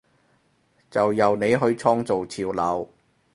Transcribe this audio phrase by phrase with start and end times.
[0.89, 2.89] 就由你去創造潮流！